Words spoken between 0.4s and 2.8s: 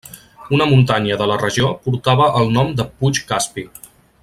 Una muntanya de la regió portava el nom